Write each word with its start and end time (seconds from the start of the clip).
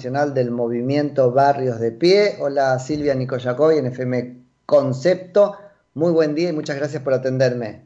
nacional 0.00 0.32
del 0.32 0.50
movimiento 0.50 1.30
Barrios 1.30 1.78
de 1.78 1.92
Pie. 1.92 2.36
Hola 2.38 2.78
Silvia 2.78 3.14
Nicoyacoy 3.14 3.76
en 3.76 3.84
FM 3.84 4.34
Concepto. 4.64 5.58
Muy 5.92 6.10
buen 6.10 6.34
día 6.34 6.48
y 6.48 6.52
muchas 6.54 6.76
gracias 6.76 7.02
por 7.02 7.12
atenderme. 7.12 7.82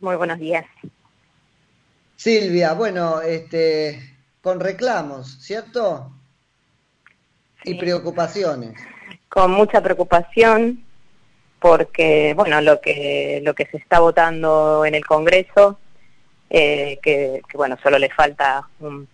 Muy 0.00 0.16
buenos 0.16 0.40
días. 0.40 0.66
Silvia, 2.16 2.72
bueno, 2.72 3.20
este, 3.20 4.16
con 4.42 4.58
reclamos, 4.58 5.38
¿cierto? 5.40 6.10
Y 7.62 7.74
preocupaciones. 7.74 8.74
Con 9.28 9.52
mucha 9.52 9.80
preocupación, 9.80 10.82
porque 11.60 12.34
bueno, 12.34 12.60
lo 12.62 12.80
que 12.80 13.40
lo 13.44 13.54
que 13.54 13.66
se 13.66 13.76
está 13.76 14.00
votando 14.00 14.84
en 14.84 14.96
el 14.96 15.06
Congreso, 15.06 15.78
eh, 16.50 16.98
que, 17.00 17.42
bueno, 17.54 17.76
solo 17.80 17.96
le 17.96 18.10
falta 18.10 18.68
un, 18.80 19.06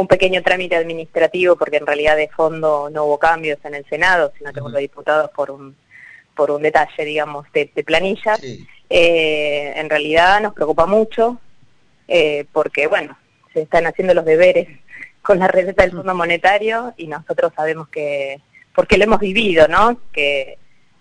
un, 0.00 0.08
pequeño 0.08 0.42
trámite 0.42 0.76
administrativo, 0.76 1.56
porque 1.56 1.76
en 1.76 1.86
realidad 1.86 2.16
de 2.16 2.28
fondo 2.28 2.90
no 2.90 3.04
hubo 3.04 3.18
cambios 3.18 3.58
en 3.64 3.74
el 3.74 3.84
Senado, 3.86 4.32
sino 4.36 4.52
que 4.52 4.60
uh 4.60 4.68
los 4.68 4.80
diputados 4.80 5.30
por 5.30 5.50
un 5.50 5.76
por 6.34 6.50
un 6.50 6.62
detalle, 6.62 7.04
digamos, 7.04 7.46
de, 7.52 7.66
planillas, 7.84 8.40
eh, 8.88 9.72
en 9.76 9.90
realidad 9.90 10.40
nos 10.40 10.54
preocupa 10.54 10.86
mucho, 10.86 11.38
eh, 12.08 12.46
porque 12.52 12.86
bueno, 12.86 13.18
se 13.52 13.62
están 13.62 13.86
haciendo 13.86 14.14
los 14.14 14.24
deberes 14.24 14.68
con 15.22 15.38
la 15.38 15.48
receta 15.48 15.82
del 15.82 15.92
Fondo 15.92 16.14
Monetario 16.14 16.94
y 16.96 17.08
nosotros 17.08 17.52
sabemos 17.54 17.88
que, 17.88 18.40
porque 18.74 18.96
lo 18.96 19.04
hemos 19.04 19.20
vivido, 19.20 19.68
¿no? 19.68 20.00
Que, 20.12 20.56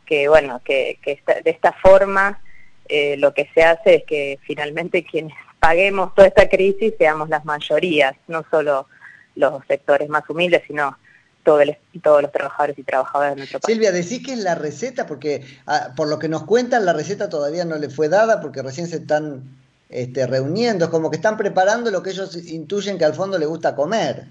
que 0.06 0.28
bueno, 0.28 0.62
que, 0.66 1.00
que 1.02 1.22
de 1.44 1.52
esta 1.52 1.72
forma 1.72 2.42
eh, 2.90 3.16
lo 3.18 3.34
que 3.34 3.48
se 3.54 3.64
hace 3.64 3.96
es 3.96 4.04
que 4.04 4.40
finalmente 4.42 5.06
quienes 5.06 5.38
paguemos 5.60 6.14
toda 6.16 6.28
esta 6.28 6.50
crisis 6.50 6.94
seamos 6.98 7.30
las 7.30 7.46
mayorías, 7.46 8.16
no 8.28 8.46
solo 8.50 8.88
los 9.36 9.66
sectores 9.68 10.10
más 10.10 10.30
humildes, 10.30 10.64
sino 10.68 10.98
todo 11.44 11.62
todos 12.04 12.22
los 12.22 12.32
trabajadores 12.32 12.78
y 12.78 12.84
trabajadoras 12.84 13.32
de 13.32 13.38
nuestro 13.38 13.60
país. 13.60 13.74
Silvia, 13.74 13.92
decís 13.92 14.24
que 14.24 14.34
es 14.34 14.40
la 14.40 14.56
receta, 14.56 15.08
porque 15.08 15.44
ah, 15.66 15.94
por 15.96 16.08
lo 16.08 16.20
que 16.20 16.30
nos 16.30 16.44
cuentan, 16.44 16.86
la 16.86 16.94
receta 16.94 17.30
todavía 17.30 17.66
no 17.66 17.78
le 17.78 17.90
fue 17.90 18.10
dada 18.10 18.40
porque 18.42 18.62
recién 18.62 18.88
se 18.88 18.98
están 18.98 19.44
este, 19.90 20.28
reuniendo, 20.28 20.86
es 20.86 20.92
como 20.92 21.10
que 21.10 21.16
están 21.16 21.38
preparando 21.38 21.90
lo 21.90 22.04
que 22.04 22.12
ellos 22.12 22.36
intuyen 22.36 22.98
que 22.98 23.06
al 23.06 23.16
fondo 23.16 23.40
le 23.40 23.46
gusta 23.46 23.76
comer. 23.76 24.26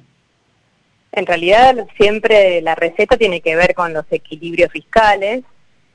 En 1.12 1.26
realidad 1.26 1.86
siempre 1.96 2.60
la 2.60 2.74
receta 2.74 3.16
tiene 3.16 3.40
que 3.40 3.56
ver 3.56 3.74
con 3.74 3.92
los 3.92 4.04
equilibrios 4.10 4.70
fiscales, 4.70 5.42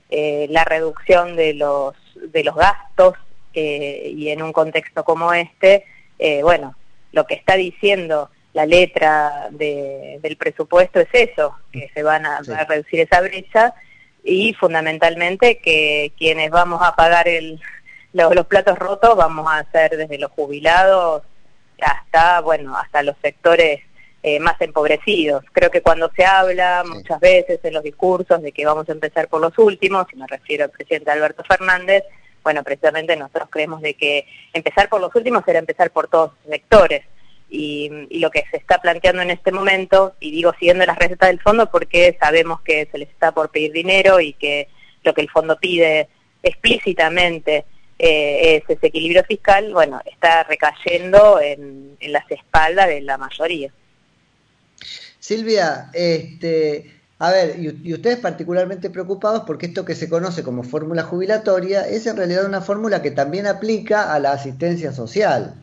eh, 0.10 0.48
la 0.50 0.66
reducción 0.66 1.36
de 1.36 1.54
los, 1.54 1.96
de 2.16 2.44
los 2.44 2.56
gastos 2.56 3.16
eh, 3.54 4.12
y 4.16 4.30
en 4.30 4.42
un 4.42 4.54
contexto 4.54 5.04
como 5.04 5.34
este, 5.34 5.86
eh, 6.20 6.42
bueno, 6.44 6.76
lo 7.12 7.26
que 7.26 7.36
está 7.36 7.56
diciendo 7.56 8.30
la 8.54 8.66
letra 8.66 9.50
del 9.52 10.38
presupuesto 10.38 11.00
es 11.00 11.08
eso, 11.12 11.56
que 11.72 11.90
se 11.94 12.04
van 12.04 12.26
a, 12.26 12.40
reducir 12.68 13.00
esa 13.00 13.22
brecha 13.22 13.74
y 14.24 14.54
fundamentalmente 14.54 15.58
que 15.58 16.14
quienes 16.18 16.52
vamos 16.52 16.82
a 16.84 16.96
pagar 16.96 17.28
el, 17.28 17.60
los, 18.14 18.46
platos 18.46 18.78
rotos 18.78 19.16
vamos 19.16 19.48
a 19.50 19.70
ser 19.72 19.98
desde 19.98 20.20
los 20.20 20.32
jubilados 20.32 21.24
hasta, 21.82 22.42
bueno, 22.42 22.78
hasta 22.78 23.04
los 23.04 23.16
sectores 23.22 23.82
eh, 24.22 24.40
más 24.40 24.60
empobrecidos. 24.62 25.44
Creo 25.52 25.70
que 25.70 25.82
cuando 25.82 26.10
se 26.16 26.24
habla 26.24 26.84
muchas 26.86 27.20
veces 27.20 27.60
en 27.64 27.74
los 27.74 27.84
discursos 27.84 28.42
de 28.42 28.52
que 28.52 28.66
vamos 28.66 28.88
a 28.88 28.94
empezar 28.94 29.28
por 29.28 29.42
los 29.42 29.58
últimos, 29.58 30.06
y 30.14 30.16
me 30.16 30.28
refiero 30.28 30.64
al 30.64 30.72
presidente 30.72 31.12
Alberto 31.12 31.44
Fernández, 31.44 32.04
bueno, 32.44 32.64
precisamente 32.64 33.16
nosotros 33.16 33.48
creemos 33.50 33.82
de 33.82 33.94
que 33.96 34.28
empezar 34.54 34.90
por 34.90 35.02
los 35.02 35.16
últimos 35.16 35.44
era 35.48 35.60
empezar 35.60 35.92
por 35.92 36.08
todos 36.08 36.32
los 36.44 36.54
sectores 36.54 37.04
y, 37.50 37.90
lo 38.20 38.32
que 38.32 38.44
se 38.50 38.58
está 38.58 38.80
planteando 38.80 39.22
en 39.22 39.30
este 39.30 39.52
momento, 39.52 40.16
y 40.20 40.32
digo 40.32 40.54
siguiendo 40.60 40.86
las 40.86 40.98
recetas 40.98 41.30
del 41.30 41.40
fondo 41.40 41.70
porque 41.70 42.18
sabemos 42.20 42.62
que 42.62 42.88
se 42.92 42.98
les 42.98 43.10
está 43.10 43.32
por 43.32 43.50
pedir 43.50 43.72
dinero 43.72 44.20
y 44.20 44.34
que 44.34 44.68
lo 45.04 45.14
que 45.14 45.22
el 45.22 45.30
fondo 45.30 45.58
pide 45.60 46.10
explícitamente 46.42 47.66
eh, 48.00 48.58
es 48.58 48.78
ese 48.78 48.88
equilibrio 48.88 49.24
fiscal, 49.24 49.72
bueno, 49.72 50.02
está 50.06 50.44
recayendo 50.44 51.40
en, 51.40 51.96
las 52.02 52.30
espaldas 52.32 52.88
de 52.88 53.02
la 53.02 53.18
mayoría. 53.18 53.72
Silvia, 55.20 55.90
este, 55.94 57.03
a 57.24 57.32
ver, 57.32 57.56
y, 57.58 57.94
ustedes 57.94 58.18
particularmente 58.18 58.90
preocupados 58.90 59.44
porque 59.48 59.68
esto 59.68 59.86
que 59.86 59.96
se 59.96 60.10
conoce 60.10 60.44
como 60.44 60.62
fórmula 60.62 61.04
jubilatoria 61.04 61.88
es 61.88 62.06
en 62.06 62.18
realidad 62.18 62.46
una 62.46 62.60
fórmula 62.60 63.02
que 63.02 63.12
también 63.12 63.48
aplica 63.48 64.14
a 64.14 64.20
la 64.20 64.34
asistencia 64.34 64.92
social. 64.92 65.54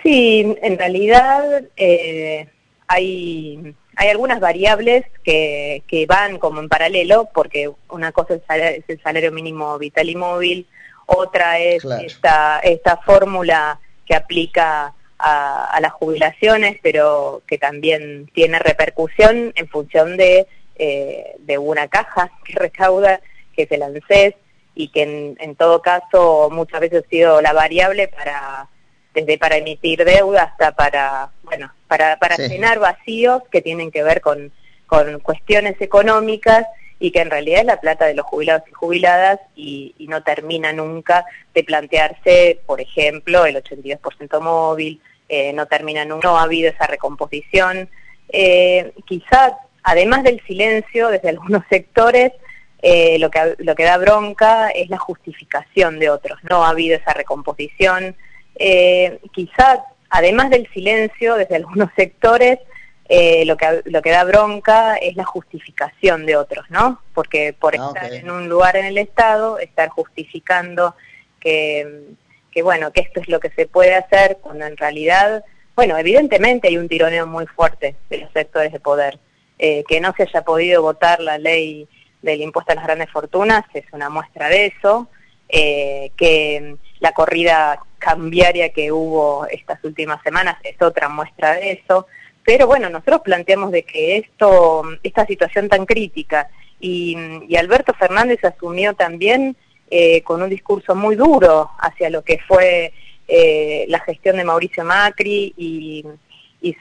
Sí, 0.00 0.56
en 0.62 0.78
realidad 0.78 1.64
eh, 1.76 2.46
hay, 2.86 3.74
hay 3.96 4.08
algunas 4.10 4.38
variables 4.38 5.06
que, 5.24 5.82
que 5.88 6.06
van 6.06 6.38
como 6.38 6.60
en 6.60 6.68
paralelo, 6.68 7.28
porque 7.34 7.68
una 7.90 8.12
cosa 8.12 8.34
es 8.34 8.84
el 8.86 9.02
salario, 9.02 9.32
mínimo 9.32 9.76
vital 9.76 10.08
y 10.08 10.14
móvil, 10.14 10.68
otra 11.06 11.58
es 11.58 11.84
esta, 11.84 12.60
esta 12.60 12.98
fórmula 12.98 13.80
que 14.06 14.14
aplica 14.14 14.94
a, 15.18 15.78
las 15.80 15.92
jubilaciones, 15.92 16.78
pero 16.82 17.42
que 17.46 17.58
también 17.58 18.30
tiene 18.34 18.58
repercusión 18.58 19.52
en 19.54 19.68
función 19.68 20.16
de, 20.16 20.46
eh, 20.76 21.36
de 21.38 21.58
una 21.58 21.88
caja 21.88 22.30
que 22.44 22.54
recauda, 22.54 23.20
que 23.54 23.62
es 23.62 23.72
el 23.72 23.82
ANSES, 23.82 24.34
y 24.74 24.88
que 24.88 25.02
en, 25.02 25.36
en 25.40 25.54
todo 25.54 25.82
caso 25.82 26.48
muchas 26.50 26.80
veces 26.80 27.04
ha 27.04 27.08
sido 27.08 27.40
la 27.40 27.52
variable 27.52 28.08
para 28.08 28.68
desde 29.14 29.38
para 29.38 29.56
emitir 29.56 30.04
deuda 30.04 30.42
hasta 30.42 30.72
para, 30.72 31.30
bueno, 31.44 31.72
para, 31.86 32.18
para 32.18 32.36
llenar 32.36 32.80
vacíos 32.80 33.42
que 33.50 33.62
tienen 33.62 33.92
que 33.92 34.02
ver 34.02 34.20
con, 34.20 34.52
con 34.86 35.20
cuestiones 35.20 35.80
económicas 35.80 36.66
y 37.04 37.10
que 37.10 37.20
en 37.20 37.30
realidad 37.30 37.60
es 37.60 37.66
la 37.66 37.80
plata 37.80 38.06
de 38.06 38.14
los 38.14 38.24
jubilados 38.24 38.66
y 38.66 38.72
jubiladas 38.72 39.38
y, 39.54 39.94
no 40.08 40.22
termina 40.22 40.72
nunca 40.72 41.26
de 41.52 41.62
plantearse, 41.62 42.60
por 42.64 42.80
ejemplo, 42.80 43.44
el 43.44 43.56
82% 43.56 44.40
móvil, 44.40 45.02
eh, 45.28 45.52
no 45.52 45.66
termina 45.66 46.06
no 46.06 46.38
ha 46.38 46.42
habido 46.42 46.70
esa 46.70 46.86
recomposición. 46.86 47.90
Eh, 48.30 48.92
quizá, 49.04 49.58
además 49.82 50.22
del 50.22 50.40
silencio 50.46 51.08
desde 51.08 51.28
algunos 51.34 51.62
sectores, 51.68 52.32
eh, 52.80 53.18
lo, 53.18 53.30
que, 53.30 53.54
lo 53.58 53.74
que 53.74 53.84
da 53.84 53.98
bronca 53.98 54.70
es 54.70 54.88
la 54.88 54.98
justificación 54.98 55.98
de 55.98 56.08
otros. 56.08 56.38
No 56.48 56.64
ha 56.64 56.70
habido 56.70 56.96
esa 56.96 57.12
recomposición, 57.12 58.16
eh, 58.54 59.18
quizá, 59.34 59.84
además 60.08 60.48
del 60.48 60.66
silencio 60.72 61.34
desde 61.34 61.56
algunos 61.60 61.90
sectores, 61.96 62.60
eh, 63.08 63.44
lo, 63.44 63.56
que, 63.56 63.82
lo 63.84 64.00
que 64.02 64.10
da 64.10 64.24
bronca 64.24 64.96
es 64.96 65.16
la 65.16 65.24
justificación 65.24 66.24
de 66.26 66.36
otros, 66.36 66.70
¿no? 66.70 67.00
Porque 67.12 67.52
por 67.52 67.74
ah, 67.78 67.88
estar 67.88 68.12
en 68.12 68.30
un 68.30 68.48
lugar 68.48 68.76
en 68.76 68.86
el 68.86 68.98
Estado, 68.98 69.58
estar 69.58 69.88
justificando 69.90 70.94
que, 71.40 72.14
que, 72.50 72.62
bueno, 72.62 72.92
que 72.92 73.02
esto 73.02 73.20
es 73.20 73.28
lo 73.28 73.40
que 73.40 73.50
se 73.50 73.66
puede 73.66 73.94
hacer, 73.94 74.38
cuando 74.40 74.64
en 74.64 74.76
realidad, 74.76 75.44
bueno, 75.76 75.98
evidentemente 75.98 76.68
hay 76.68 76.78
un 76.78 76.88
tironeo 76.88 77.26
muy 77.26 77.46
fuerte 77.46 77.96
de 78.08 78.18
los 78.18 78.32
sectores 78.32 78.72
de 78.72 78.80
poder. 78.80 79.18
Eh, 79.58 79.84
que 79.86 80.00
no 80.00 80.12
se 80.16 80.24
haya 80.24 80.42
podido 80.42 80.82
votar 80.82 81.20
la 81.20 81.38
ley 81.38 81.86
del 82.22 82.40
impuesto 82.40 82.72
a 82.72 82.74
las 82.74 82.84
grandes 82.84 83.08
fortunas 83.10 83.64
es 83.72 83.84
una 83.92 84.10
muestra 84.10 84.48
de 84.48 84.66
eso, 84.66 85.08
eh, 85.48 86.10
que 86.16 86.76
la 86.98 87.12
corrida 87.12 87.78
cambiaria 87.98 88.70
que 88.70 88.90
hubo 88.90 89.46
estas 89.46 89.82
últimas 89.84 90.20
semanas 90.22 90.56
es 90.64 90.80
otra 90.82 91.08
muestra 91.08 91.54
de 91.54 91.72
eso. 91.72 92.06
Pero 92.44 92.66
bueno, 92.66 92.90
nosotros 92.90 93.22
planteamos 93.22 93.70
de 93.70 93.84
que 93.84 94.18
esto, 94.18 94.82
esta 95.02 95.26
situación 95.26 95.68
tan 95.68 95.86
crítica, 95.86 96.48
y, 96.84 97.56
Alberto 97.56 97.94
Fernández 97.94 98.44
asumió 98.44 98.94
también 98.94 99.56
eh, 99.90 100.22
con 100.22 100.42
un 100.42 100.50
discurso 100.50 100.94
muy 100.94 101.16
duro 101.16 101.70
hacia 101.78 102.10
lo 102.10 102.22
que 102.22 102.38
fue 102.46 102.92
eh, 103.26 103.86
la 103.88 104.00
gestión 104.00 104.36
de 104.36 104.44
Mauricio 104.44 104.84
Macri 104.84 105.54
y, 105.56 106.04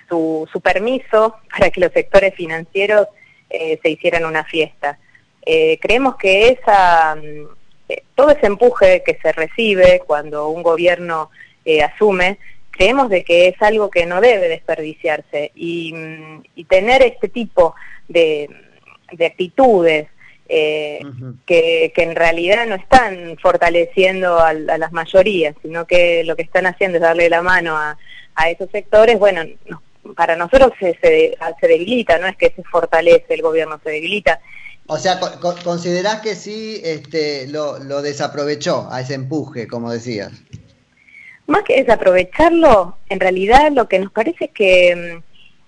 su, 0.10 0.48
permiso 0.62 1.36
para 1.52 1.70
que 1.70 1.82
los 1.82 1.92
sectores 1.92 2.36
financieros 2.36 3.08
eh, 3.50 3.80
se 3.82 3.90
hicieran 3.90 4.26
una 4.26 4.44
fiesta. 4.44 4.98
creemos 5.82 6.16
que 6.16 6.50
esa 6.50 7.18
todo 8.16 8.32
ese 8.32 8.48
empuje 8.48 9.04
que 9.06 9.20
se 9.22 9.32
recibe 9.34 10.02
cuando 10.08 10.48
un 10.48 10.64
gobierno 10.64 11.30
asume, 11.84 12.40
creemos 12.74 13.10
de 13.10 13.24
que 13.24 13.48
es 13.48 13.62
algo 13.62 13.90
que 13.90 14.06
no 14.06 14.20
debe 14.20 14.50
desperdiciarse 14.50 15.52
y, 15.56 15.94
mm, 15.94 16.66
tener 16.68 17.04
este 17.04 17.30
tipo 17.30 17.76
de, 18.08 18.50
actitudes 19.26 20.08
eh, 20.50 21.00
que, 21.46 21.94
en 21.96 22.16
realidad 22.16 22.66
no 22.66 22.76
están 22.76 23.38
fortaleciendo 23.42 24.40
a, 24.40 24.54
las 24.54 24.92
mayorías, 24.92 25.56
sino 25.62 25.86
que 25.86 26.24
lo 26.24 26.36
que 26.36 26.42
están 26.42 26.66
haciendo 26.66 26.98
es 26.98 27.04
darle 27.04 27.30
la 27.30 27.42
mano 27.42 27.78
a, 27.78 27.98
esos 28.50 28.70
sectores, 28.72 29.20
bueno, 29.20 29.44
para 30.16 30.36
nosotros 30.36 30.72
se, 30.80 30.98
se, 31.02 31.38
se 31.62 31.68
debilita, 31.68 32.18
no 32.18 32.26
es 32.26 32.36
que 32.36 32.50
se 32.50 32.64
fortalece 32.64 33.36
el 33.36 33.44
gobierno, 33.44 33.80
se 33.84 33.92
debilita 33.92 34.40
o 34.88 34.98
sea, 34.98 35.20
considerás 35.64 36.22
que 36.22 36.36
sí 36.36 36.82
este, 36.84 37.48
lo, 37.48 37.80
lo 37.80 38.02
desaprovechó 38.02 38.88
a 38.92 39.02
ese 39.02 39.14
empuje, 39.14 39.68
como 39.68 39.92
decías. 39.92 40.34
Más 41.48 41.64
que 41.64 41.84
desaprovecharlo, 41.84 42.98
en 43.10 43.20
realidad 43.20 43.72
lo 43.72 43.88
que 43.88 44.00
nos 44.00 44.12
parece 44.12 44.46
es 44.46 44.52
que 44.52 44.96
mm, 44.96 45.24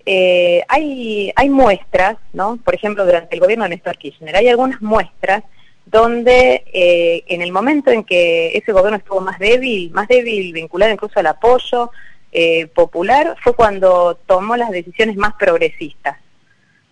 eh, 0.05 0.63
hay, 0.67 1.33
hay 1.35 1.49
muestras, 1.49 2.17
¿no? 2.33 2.57
Por 2.57 2.75
ejemplo, 2.75 3.05
durante 3.05 3.35
el 3.35 3.41
gobierno 3.41 3.65
de 3.65 3.71
Néstor 3.71 3.97
Kirchner, 3.97 4.35
hay 4.35 4.47
algunas 4.47 4.81
muestras 4.81 5.43
donde 5.85 6.63
eh, 6.73 7.23
en 7.27 7.41
el 7.41 7.51
momento 7.51 7.91
en 7.91 8.03
que 8.03 8.57
ese 8.57 8.71
gobierno 8.71 8.97
estuvo 8.97 9.21
más 9.21 9.37
débil, 9.37 9.91
más 9.91 10.07
débil 10.07 10.51
vinculado 10.53 10.91
incluso 10.91 11.19
al 11.19 11.27
apoyo 11.27 11.91
eh, 12.31 12.67
popular, 12.67 13.35
fue 13.43 13.53
cuando 13.53 14.15
tomó 14.25 14.57
las 14.57 14.71
decisiones 14.71 15.15
más 15.15 15.33
progresistas, 15.35 16.17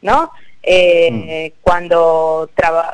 ¿no? 0.01 0.31
Eh, 0.65 1.51
mm. 1.51 1.61
cuando, 1.61 2.49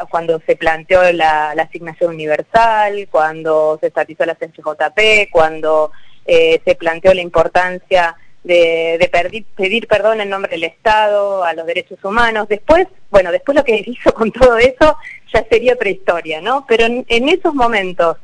cuando 0.09 0.41
se 0.45 0.55
planteó 0.55 1.11
la, 1.11 1.51
asignación 1.51 2.15
universal, 2.15 3.07
cuando 3.11 3.77
se 3.79 3.87
estatizó 3.87 4.25
la 4.25 4.35
CNJP, 4.35 5.29
cuando 5.31 5.91
se 6.25 6.75
planteó 6.75 7.13
la 7.13 7.21
importancia 7.21 8.15
de, 8.43 9.45
pedir, 9.55 9.87
perdón 9.87 10.21
en 10.21 10.29
nombre 10.29 10.51
del 10.51 10.63
Estado 10.63 11.43
a 11.43 11.53
los 11.53 11.65
derechos 11.65 12.03
humanos. 12.03 12.47
Después, 12.47 12.87
bueno, 13.09 13.31
después 13.31 13.55
lo 13.55 13.63
que 13.63 13.83
hizo 13.85 14.13
con 14.13 14.31
todo 14.31 14.57
eso 14.57 14.97
ya 15.33 15.45
sería 15.49 15.75
prehistoria, 15.75 16.41
¿no? 16.41 16.65
Pero 16.67 16.85
en, 16.85 17.29
esos 17.29 17.53
momentos 17.53 18.17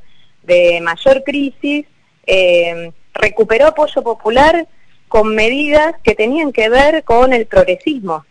de 0.44 0.80
mayor 0.82 1.24
crisis, 1.24 1.86
eh, 2.28 2.92
recuperó 3.14 3.68
apoyo 3.68 4.02
popular 4.04 4.68
con 5.08 5.36
medidas 5.36 5.96
que 6.04 6.16
tenían 6.16 6.52
que 6.52 6.70
ver 6.70 7.04
con 7.04 7.34
el 7.34 7.46
progresismo, 7.46 8.26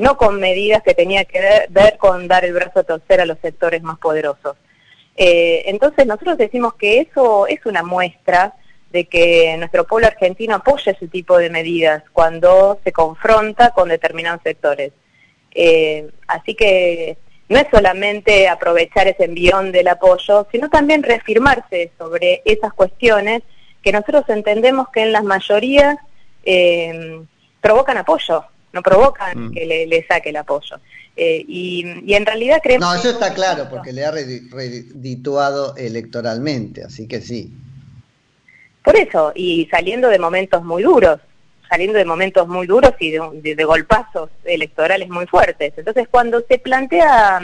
no 0.00 0.16
con 0.16 0.40
medidas 0.40 0.82
que 0.82 0.94
tenían 0.94 1.26
que 1.26 1.40
ver, 1.68 1.98
con 1.98 2.26
dar 2.26 2.44
el 2.44 2.54
brazo 2.54 2.80
a 2.80 2.84
torcer 2.84 3.20
a 3.20 3.26
los 3.26 3.38
sectores 3.40 3.82
más 3.82 3.98
poderosos. 3.98 4.56
Eh, 5.14 5.64
entonces 5.66 6.06
nosotros 6.06 6.38
decimos 6.38 6.74
que 6.74 7.00
eso 7.00 7.46
es 7.46 7.64
una 7.66 7.82
muestra 7.82 8.54
de 8.90 9.04
que 9.04 9.54
nuestro 9.58 9.86
pueblo 9.86 10.06
argentino 10.06 10.54
apoya 10.54 10.92
ese 10.92 11.06
tipo 11.06 11.36
de 11.36 11.50
medidas 11.50 12.02
cuando 12.12 12.80
se 12.82 12.92
confronta 12.92 13.70
con 13.70 13.90
determinados 13.90 14.40
sectores. 14.42 14.92
Eh, 15.52 16.08
así 16.26 16.54
que 16.54 17.18
no 17.50 17.58
es 17.58 17.66
solamente 17.70 18.48
aprovechar 18.48 19.06
ese 19.06 19.24
envión 19.24 19.70
del 19.70 19.88
apoyo, 19.88 20.46
sino 20.50 20.70
también 20.70 21.02
reafirmarse 21.02 21.92
sobre 21.98 22.40
esas 22.46 22.72
cuestiones 22.72 23.42
que 23.82 23.92
nosotros 23.92 24.24
entendemos 24.28 24.88
que 24.88 25.02
en 25.02 25.12
las 25.12 25.24
mayorías 25.24 25.96
eh, 26.44 27.20
provocan 27.60 27.98
apoyo, 27.98 28.44
no 28.72 28.82
provocan 28.82 29.46
mm. 29.46 29.52
que 29.52 29.86
le, 29.86 30.06
saque 30.06 30.30
el 30.30 30.36
apoyo. 30.36 30.76
Eh, 31.16 31.44
y, 31.46 32.14
en 32.14 32.24
realidad 32.24 32.60
creemos... 32.62 32.88
No, 32.88 32.94
eso 32.94 33.10
está 33.10 33.34
claro, 33.34 33.68
porque 33.68 33.92
le 33.92 34.04
ha 34.04 34.10
redituado 34.10 35.76
electoralmente, 35.76 36.84
así 36.84 37.06
que 37.06 37.20
sí. 37.20 37.52
Por 38.82 38.96
eso, 38.96 39.32
y 39.34 39.68
saliendo 39.70 40.08
de 40.08 40.18
momentos 40.18 40.64
muy 40.64 40.82
duros, 40.82 41.20
saliendo 41.68 41.98
de 41.98 42.04
momentos 42.04 42.48
muy 42.48 42.66
duros 42.66 42.92
y 42.98 43.12
de, 43.12 43.64
golpazos 43.64 44.30
electorales 44.44 45.08
muy 45.08 45.26
fuertes. 45.26 45.72
Entonces, 45.76 46.08
cuando 46.10 46.42
se 46.48 46.58
plantea 46.58 47.40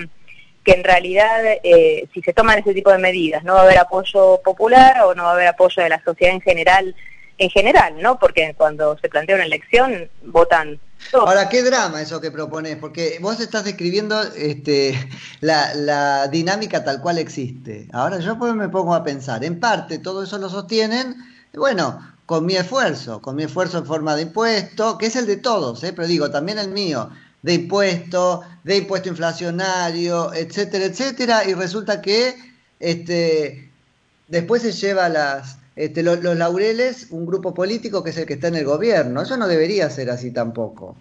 que 0.65 0.73
en 0.73 0.83
realidad, 0.83 1.45
eh, 1.63 2.09
si 2.13 2.23
se 2.23 2.33
toman 2.33 2.59
ese 2.59 2.75
tipo 2.75 2.91
de 2.91 2.99
medidas, 2.99 3.45
no 3.45 3.55
va 3.55 3.61
a 3.61 3.65
haber 3.65 3.79
apoyo 3.79 4.41
popular 4.43 5.03
o 5.05 5.15
no 5.15 5.23
va 5.23 5.31
a 5.31 5.35
haber 5.35 5.47
apoyo 5.47 5.81
de 5.81 5.89
la 5.89 6.03
sociedad 6.03 6.35
en 6.35 6.41
general, 6.41 6.97
en 7.39 7.51
general, 7.51 7.95
¿no? 8.01 8.19
Porque 8.19 8.53
cuando 8.57 8.99
se 8.99 9.09
plantea 9.09 9.37
una 9.37 9.45
elección, 9.45 10.11
votan 10.25 10.81
Ahora, 11.13 11.49
qué 11.49 11.63
drama 11.63 12.03
eso 12.03 12.21
que 12.21 12.31
propones, 12.31 12.77
porque 12.77 13.19
vos 13.21 13.41
estás 13.41 13.65
describiendo 13.65 14.21
este, 14.35 15.09
la, 15.41 16.29
dinámica 16.29 16.85
tal 16.85 17.01
cual 17.01 17.19
existe. 17.19 17.89
Ahora 17.93 18.19
yo 18.19 18.39
pues 18.39 18.55
me 18.55 18.69
pongo 18.69 18.95
a 18.95 19.05
pensar, 19.05 19.45
en 19.45 19.61
parte 19.61 19.99
todo 19.99 20.25
eso 20.25 20.39
lo 20.39 20.49
sostienen, 20.49 21.17
bueno, 21.55 22.01
con 22.27 22.45
mi 22.45 22.57
esfuerzo, 22.57 23.23
con 23.23 23.37
mi 23.37 23.45
esfuerzo 23.45 23.79
en 23.79 23.87
forma 23.87 24.17
de 24.17 24.23
impuesto, 24.23 24.99
que 24.99 25.07
es 25.07 25.17
el 25.17 25.27
de 25.27 25.37
todos, 25.37 25.83
¿eh? 25.85 25.93
pero 25.93 26.09
digo, 26.09 26.31
también 26.31 26.59
el 26.59 26.71
mío, 26.71 27.11
de 27.43 27.55
impuesto, 27.55 28.43
de 28.65 28.79
impuesto 28.79 29.09
inflacionario, 29.09 30.35
etcétera, 30.35 30.87
etcétera, 30.87 31.45
y 31.45 31.55
resulta 31.55 32.03
que 32.03 32.35
este, 32.81 33.71
después 34.29 34.63
se 34.63 34.73
lleva 34.73 35.09
las, 35.09 35.59
este, 35.77 36.03
los, 36.03 36.23
laureles 36.23 37.09
un 37.11 37.27
grupo 37.27 37.53
político 37.53 38.03
que 38.03 38.11
es 38.11 38.17
el 38.17 38.27
que 38.27 38.35
está 38.35 38.49
en 38.49 38.57
el 38.57 38.65
gobierno. 38.65 39.21
Eso 39.21 39.37
no 39.37 39.47
debería 39.47 39.91
ser 39.91 40.11
así 40.11 40.33
tampoco. 40.33 40.97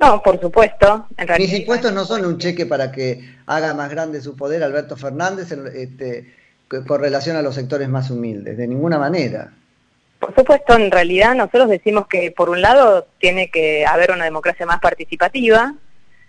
No, 0.00 0.22
por 0.22 0.40
supuesto. 0.40 1.06
Mis 1.38 1.52
impuestos 1.52 1.92
no 1.92 2.04
son 2.04 2.24
un 2.24 2.38
cheque 2.38 2.66
para 2.66 2.92
que 2.92 3.36
haga 3.46 3.74
más 3.74 3.90
grande 3.90 4.20
su 4.20 4.36
poder 4.36 4.62
Alberto 4.62 4.96
Fernández 4.96 5.52
este, 5.52 6.32
con 6.68 7.00
relación 7.00 7.36
a 7.36 7.42
los 7.42 7.56
sectores 7.56 7.88
más 7.88 8.10
humildes, 8.10 8.56
de 8.56 8.66
ninguna 8.66 8.98
manera. 8.98 9.52
Por 10.18 10.34
supuesto, 10.34 10.74
en 10.74 10.90
realidad 10.90 11.34
nosotros 11.34 11.68
decimos 11.68 12.06
que 12.06 12.30
por 12.30 12.48
un 12.48 12.62
lado 12.62 13.06
tiene 13.18 13.50
que 13.50 13.84
haber 13.84 14.10
una 14.10 14.24
democracia 14.24 14.64
más 14.66 14.80
participativa, 14.80 15.74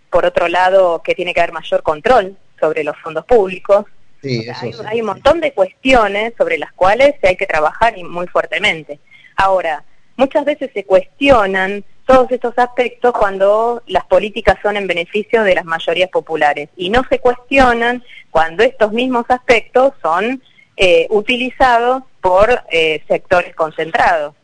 por 0.10 0.26
otro 0.26 0.48
lado 0.48 1.02
que 1.04 1.16
tiene 1.16 1.34
que 1.34 1.42
haber 1.42 1.54
mayor 1.54 1.82
control 1.82 2.38
sobre 2.60 2.84
los 2.84 2.98
fondos 2.98 3.26
públicos, 3.26 3.86
hay, 4.24 5.02
un 5.02 5.08
montón 5.08 5.40
de 5.42 5.54
cuestiones 5.54 6.34
sobre 6.38 6.58
las 6.58 6.72
cuales 6.74 7.16
hay 7.24 7.36
que 7.36 7.46
trabajar 7.46 7.98
y 7.98 8.04
muy 8.04 8.28
fuertemente. 8.28 9.00
Ahora, 9.36 9.84
muchas 10.18 10.46
veces 10.46 10.72
se 10.74 10.84
cuestionan 10.84 11.84
todos 12.06 12.32
estos 12.32 12.58
aspectos 12.58 13.14
cuando 13.14 13.82
las 13.88 14.06
políticas 14.06 14.58
son 14.62 14.78
en 14.78 14.88
beneficio 14.88 15.44
de 15.44 15.56
las 15.56 15.66
mayorías 15.66 16.10
populares 16.10 16.70
y 16.78 16.90
no 16.90 17.04
se 17.10 17.20
cuestionan 17.20 18.04
cuando 18.30 18.64
estos 18.64 18.92
mismos 18.92 19.26
aspectos 19.30 19.94
son 20.02 20.42
eh, 20.78 21.08
utilizados 21.10 22.04
por 22.22 22.62
eh, 22.72 23.04
sectores 23.08 23.56
concentrados. 23.56 24.36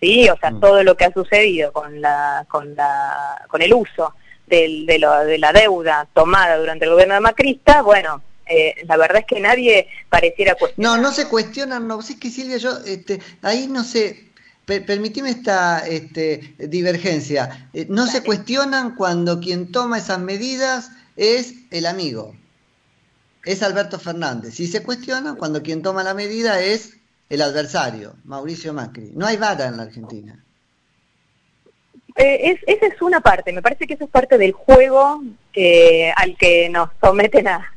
¿sí? 0.00 0.28
O 0.28 0.36
sea, 0.36 0.50
mm. 0.50 0.60
todo 0.60 0.82
lo 0.82 0.96
que 0.96 1.06
ha 1.06 1.12
sucedido 1.12 1.72
con, 1.72 2.00
la, 2.00 2.44
con, 2.48 2.74
la, 2.74 3.44
con 3.48 3.62
el 3.62 3.72
uso 3.72 4.14
de, 4.46 4.84
de 4.86 5.38
la 5.38 5.52
deuda 5.52 6.06
tomada 6.12 6.56
durante 6.56 6.84
el 6.84 6.92
gobierno 6.92 7.14
de 7.14 7.20
Macrista, 7.20 7.82
bueno, 7.82 8.22
eh, 8.46 8.74
la 8.86 8.96
verdad 8.96 9.18
es 9.18 9.26
que 9.26 9.40
nadie 9.40 9.88
pareciera 10.08 10.54
cuestionar. 10.54 10.96
No, 10.98 11.02
no 11.02 11.12
se 11.12 11.28
cuestionan, 11.28 11.88
no, 11.88 12.00
es 12.00 12.14
que 12.16 12.30
Silvia, 12.30 12.58
yo 12.58 12.78
este, 12.84 13.20
ahí 13.42 13.66
no 13.66 13.82
sé, 13.82 14.30
permitime 14.64 15.30
esta 15.30 15.86
este, 15.86 16.54
divergencia, 16.58 17.68
eh, 17.72 17.86
no 17.88 18.06
se 18.06 18.22
cuestionan 18.22 18.94
cuando 18.94 19.40
quien 19.40 19.72
toma 19.72 19.98
esas 19.98 20.20
medidas 20.20 20.90
es 21.16 21.54
el 21.70 21.86
amigo, 21.86 22.34
es 23.44 23.62
Alberto 23.62 23.98
Fernández, 23.98 24.54
si 24.54 24.66
se 24.66 24.82
cuestionan 24.82 25.36
cuando 25.36 25.62
quien 25.62 25.82
toma 25.82 26.02
la 26.02 26.14
medida 26.14 26.60
es 26.60 26.96
el 27.28 27.42
adversario, 27.42 28.14
Mauricio 28.24 28.72
Macri. 28.72 29.10
No 29.14 29.26
hay 29.26 29.36
vara 29.36 29.66
en 29.66 29.76
la 29.76 29.82
Argentina. 29.84 30.40
Eh, 32.14 32.50
es, 32.50 32.60
esa 32.66 32.86
es 32.86 33.02
una 33.02 33.20
parte, 33.20 33.52
me 33.52 33.62
parece 33.62 33.86
que 33.86 33.94
eso 33.94 34.04
es 34.04 34.10
parte 34.10 34.38
del 34.38 34.52
juego 34.52 35.22
eh, 35.58 36.12
al 36.14 36.36
que 36.36 36.68
nos 36.68 36.90
someten 37.00 37.48
a, 37.48 37.72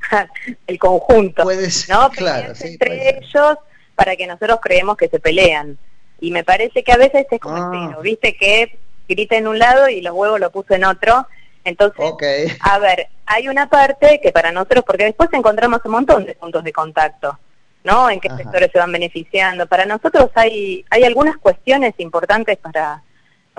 el 0.68 0.78
conjunto, 0.78 1.46
¿no? 1.90 2.10
Claro, 2.12 2.54
entre 2.60 3.18
ellos 3.18 3.58
para 3.96 4.16
que 4.16 4.28
nosotros 4.28 4.60
creemos 4.62 4.98
que 4.98 5.08
se 5.08 5.20
pelean. 5.20 5.78
Y 6.22 6.32
me 6.32 6.44
parece 6.44 6.84
que 6.84 6.92
a 6.92 6.98
veces 6.98 7.26
es 7.32 7.40
como 7.40 7.56
ah. 7.56 7.98
viste 8.04 8.36
que 8.36 8.78
grita 9.08 9.38
en 9.38 9.48
un 9.48 9.58
lado 9.58 9.90
y 9.90 10.02
los 10.02 10.14
huevos 10.14 10.40
lo 10.40 10.52
puso 10.52 10.74
en 10.76 10.84
otro. 10.84 11.26
Entonces, 11.64 12.58
a 12.62 12.80
ver, 12.80 13.08
hay 13.26 13.48
una 13.48 13.70
parte 13.70 14.20
que 14.22 14.32
para 14.32 14.52
nosotros, 14.52 14.84
porque 14.86 15.06
después 15.06 15.30
encontramos 15.34 15.82
un 15.86 15.92
montón 15.92 16.26
de 16.26 16.36
puntos 16.36 16.64
de 16.64 16.72
contacto, 16.72 17.38
¿no? 17.84 18.10
En 18.10 18.20
qué 18.20 18.30
sectores 18.30 18.70
se 18.72 18.80
van 18.80 18.92
beneficiando. 18.92 19.68
Para 19.68 19.86
nosotros 19.86 20.30
hay, 20.36 20.86
hay 20.90 21.04
algunas 21.04 21.38
cuestiones 21.38 21.94
importantes 21.98 22.58
para 22.58 23.04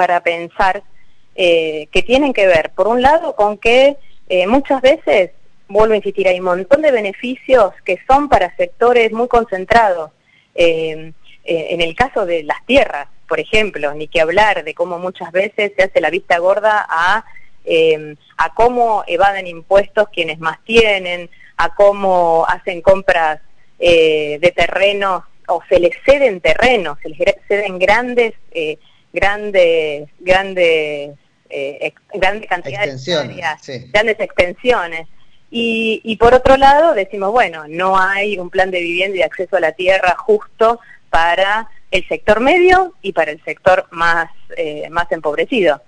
para 0.01 0.23
pensar 0.23 0.83
eh, 1.35 1.87
que 1.93 2.03
tienen 2.03 2.33
que 2.33 2.47
ver, 2.47 2.71
por 2.71 2.89
un 2.89 3.03
lado, 3.03 3.37
con 3.37 3.59
que 3.59 3.99
eh, 4.31 4.47
muchas 4.47 4.81
veces, 4.81 5.33
vuelvo 5.69 5.93
a 5.93 5.97
insistir, 5.97 6.27
hay 6.27 6.39
un 6.39 6.47
montón 6.47 6.83
de 6.83 6.91
beneficios 6.91 7.75
que 7.85 7.99
son 8.07 8.29
para 8.29 8.55
sectores 8.57 9.13
muy 9.13 9.29
concentrados. 9.29 10.11
Eh, 10.55 11.13
en 11.45 11.81
el 11.81 11.95
caso 11.95 12.27
de 12.27 12.45
las 12.45 12.65
tierras, 12.67 13.09
por 13.29 13.41
ejemplo, 13.41 13.93
ni 13.95 14.09
que 14.09 14.21
hablar 14.21 14.63
de 14.63 14.75
cómo 14.75 14.99
muchas 14.99 15.33
veces 15.33 15.73
se 15.77 15.83
hace 15.83 16.01
la 16.01 16.11
vista 16.11 16.39
gorda 16.39 16.87
a 16.89 17.25
cómo 18.55 19.05
evaden 19.07 19.47
impuestos 19.47 20.09
quienes 20.13 20.39
más 20.39 20.63
tienen, 20.65 21.29
a 21.57 21.75
cómo 21.75 22.47
hacen 22.47 22.83
compras 22.83 23.41
de 23.79 24.53
terrenos 24.55 25.25
o 25.49 25.61
se 25.69 25.81
les 25.81 25.97
ceden 26.05 26.41
terrenos, 26.41 26.99
se 27.03 27.09
les 27.09 27.19
ceden 27.49 27.79
grandes 27.79 28.35
grandes, 29.13 30.09
grandes, 30.21 31.17
eh, 31.51 31.93
grandes 32.15 32.49
cantidades 32.49 33.05
grandes 33.93 34.21
extensiones. 34.21 35.07
Y, 35.51 36.01
y 36.05 36.17
por 36.17 36.33
otro 36.33 36.57
lado 36.57 36.95
decimos, 36.95 37.33
bueno, 37.33 37.65
no 37.69 37.99
hay 37.99 38.39
un 38.39 38.51
plan 38.51 38.71
de 38.71 38.81
vivienda 38.81 39.17
y 39.17 39.19
de 39.19 39.25
acceso 39.25 39.57
a 39.57 39.61
la 39.61 39.73
tierra 39.73 40.15
justo 40.17 40.79
para 41.11 41.69
el 41.91 42.07
sector 42.07 42.41
medio 42.41 42.95
y 43.03 43.13
para 43.13 43.33
el 43.33 43.43
sector 43.45 43.87
más, 43.91 44.31
eh, 44.57 44.89
más 44.91 45.11
empobrecido. 45.11 45.83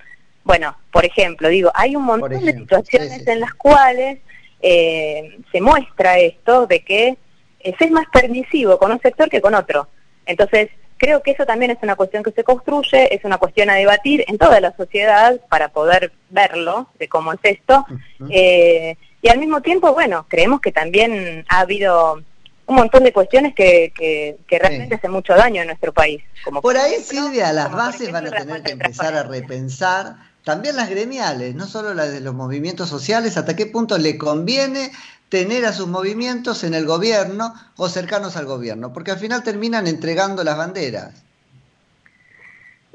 Bueno, 0.44 0.76
por 0.90 1.04
ejemplo, 1.04 1.48
digo, 1.48 1.70
hay 1.74 1.94
un 1.94 2.04
montón 2.04 2.44
de 2.44 2.52
situaciones 2.52 3.26
en 3.26 3.40
las 3.40 3.54
cuales 3.54 4.18
eh, 4.60 5.38
se 5.52 5.60
muestra 5.60 6.18
esto 6.18 6.66
de 6.66 6.84
que 6.84 7.16
es 7.60 7.90
más 7.92 8.06
permisivo 8.12 8.78
con 8.78 8.90
un 8.90 9.00
sector 9.00 9.28
que 9.28 9.40
con 9.40 9.54
otro. 9.54 9.88
Entonces, 10.26 10.70
creo 11.02 11.20
que 11.20 11.32
eso 11.32 11.44
también 11.44 11.72
es 11.72 11.78
una 11.82 11.96
cuestión 11.96 12.22
que 12.22 12.30
se 12.30 12.44
construye, 12.44 13.12
es 13.12 13.24
una 13.24 13.36
cuestión 13.38 13.68
a 13.70 13.74
debatir 13.74 14.24
en 14.28 14.38
toda 14.38 14.60
la 14.60 14.72
sociedad 14.76 15.40
para 15.48 15.68
poder 15.70 16.12
verlo, 16.30 16.86
de 16.96 17.08
cómo 17.08 17.32
es 17.32 17.40
esto. 17.42 17.84
Eh, 18.30 18.96
y 19.20 19.28
al 19.28 19.38
mismo 19.38 19.60
tiempo, 19.62 19.92
bueno, 19.94 20.26
creemos 20.28 20.60
que 20.60 20.70
también 20.70 21.44
ha 21.48 21.58
habido 21.58 22.22
un 22.66 22.76
montón 22.76 23.02
de 23.02 23.12
cuestiones 23.12 23.52
que, 23.52 23.92
que, 23.96 24.58
realmente 24.60 24.94
hacen 24.94 25.10
mucho 25.10 25.34
daño 25.34 25.62
en 25.62 25.66
nuestro 25.66 25.92
país. 25.92 26.22
Como 26.44 26.62
por, 26.62 26.76
ahí, 26.76 26.94
Silvia, 27.00 27.52
las 27.52 27.72
bases 27.72 28.12
van 28.12 28.28
a 28.28 28.30
tener 28.30 28.62
que 28.62 28.70
empezar 28.70 29.14
a 29.14 29.24
repensar, 29.24 30.14
también 30.44 30.76
las 30.76 30.88
gremiales, 30.88 31.56
no 31.56 31.66
solo 31.66 31.94
las 31.94 32.12
de 32.12 32.20
los 32.20 32.32
movimientos 32.32 32.88
sociales, 32.88 33.36
hasta 33.36 33.56
qué 33.56 33.66
punto 33.66 33.98
le 33.98 34.16
conviene 34.18 34.92
tener 35.32 35.64
a 35.64 35.72
sus 35.72 35.88
movimientos 35.88 36.62
en 36.62 36.74
el 36.74 36.84
gobierno 36.84 37.54
o 37.78 37.88
cercanos 37.88 38.36
al 38.36 38.44
gobierno, 38.44 38.92
porque 38.92 39.12
al 39.12 39.18
final 39.18 39.42
terminan 39.42 39.86
entregando 39.86 40.44
las 40.44 40.58
banderas. 40.58 41.24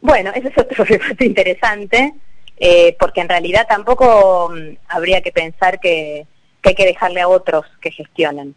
Bueno, 0.01 0.31
ese 0.35 0.49
es 0.49 0.57
otro 0.59 0.85
debate 0.89 1.25
interesante, 1.25 2.13
eh, 2.59 2.95
porque 2.99 3.21
en 3.21 3.29
realidad 3.29 3.65
tampoco 3.67 4.51
mm, 4.53 4.77
habría 4.87 5.21
que 5.21 5.31
pensar 5.31 5.79
que, 5.79 6.27
hay 6.61 6.75
que 6.75 6.85
dejarle 6.85 7.21
a 7.21 7.27
otros 7.27 7.65
que 7.81 7.89
gestionen, 7.89 8.53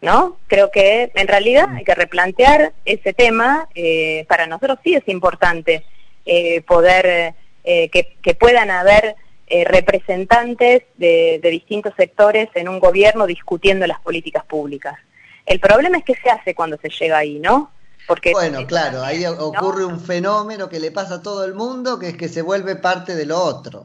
¿no? 0.00 0.38
Creo 0.48 0.72
que 0.72 1.12
en 1.14 1.28
realidad 1.28 1.68
hay 1.76 1.84
que 1.84 1.94
replantear 1.94 2.72
ese 2.84 3.12
tema. 3.12 3.68
Eh, 3.76 4.24
para 4.26 4.48
nosotros 4.48 4.80
sí 4.82 4.94
es 4.94 5.06
importante 5.06 5.84
eh, 6.26 6.60
poder 6.62 7.34
que, 7.62 8.16
que, 8.20 8.34
puedan 8.34 8.70
haber 8.70 9.14
eh, 9.54 9.64
representantes 9.64 10.84
de, 10.96 11.38
distintos 11.42 11.92
sectores 11.94 12.48
en 12.54 12.70
un 12.70 12.80
gobierno 12.80 13.26
discutiendo 13.26 13.86
las 13.86 14.00
políticas 14.00 14.46
públicas. 14.46 14.98
El 15.44 15.60
problema 15.60 15.98
es 15.98 16.04
que 16.04 16.14
se 16.14 16.30
hace 16.30 16.54
cuando 16.54 16.78
se 16.78 16.88
llega 16.88 17.18
ahí, 17.18 17.38
¿no? 17.38 17.70
Porque 18.06 18.32
bueno, 18.32 18.66
claro, 18.66 19.02
ahí 19.02 19.26
ocurre 19.26 19.84
un 19.84 20.00
fenómeno 20.00 20.70
que 20.70 20.80
le 20.80 20.90
pasa 20.90 21.16
a 21.16 21.22
todo 21.22 21.44
el 21.44 21.52
mundo, 21.52 21.98
que 21.98 22.08
es 22.08 22.16
que 22.16 22.30
se 22.30 22.40
vuelve 22.40 22.76
parte 22.76 23.14
de 23.14 23.26
lo 23.26 23.38
otro. 23.38 23.84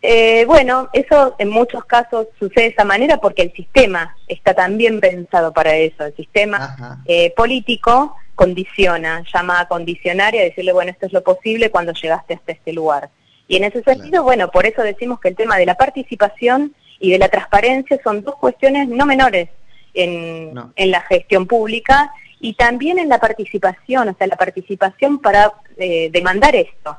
Eh, 0.00 0.44
bueno, 0.44 0.88
eso 0.92 1.34
en 1.40 1.48
muchos 1.48 1.84
casos 1.84 2.28
sucede 2.38 2.66
de 2.66 2.70
esa 2.70 2.84
manera 2.84 3.16
porque 3.16 3.42
el 3.42 3.52
sistema 3.54 4.16
está 4.28 4.54
también 4.54 5.00
pensado 5.00 5.52
para 5.52 5.74
eso. 5.74 6.04
El 6.04 6.14
sistema 6.14 7.02
eh, 7.06 7.34
político 7.36 8.14
condiciona, 8.36 9.24
llama 9.34 9.58
a 9.58 9.66
condicionar 9.66 10.32
y 10.36 10.38
a 10.38 10.44
decirle, 10.44 10.72
bueno, 10.72 10.92
esto 10.92 11.06
es 11.06 11.12
lo 11.12 11.24
posible 11.24 11.72
cuando 11.72 11.92
llegaste 11.92 12.34
hasta 12.34 12.52
este 12.52 12.72
lugar. 12.72 13.10
Y 13.46 13.56
en 13.56 13.64
ese 13.64 13.82
sentido, 13.82 14.22
bueno, 14.22 14.50
por 14.50 14.66
eso 14.66 14.82
decimos 14.82 15.20
que 15.20 15.28
el 15.28 15.36
tema 15.36 15.56
de 15.56 15.66
la 15.66 15.76
participación 15.76 16.74
y 16.98 17.10
de 17.10 17.18
la 17.18 17.28
transparencia 17.28 18.00
son 18.02 18.22
dos 18.22 18.36
cuestiones 18.36 18.88
no 18.88 19.04
menores 19.04 19.50
en, 19.92 20.54
la 20.76 21.00
gestión 21.02 21.46
pública 21.46 22.12
y 22.40 22.54
también 22.54 22.98
en 22.98 23.08
la 23.08 23.18
participación, 23.18 24.08
o 24.08 24.14
sea, 24.16 24.26
la 24.26 24.36
participación 24.36 25.18
para 25.18 25.52
eh, 25.76 26.10
demandar 26.10 26.56
esto 26.56 26.96